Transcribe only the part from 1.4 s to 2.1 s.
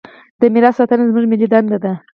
دنده ده.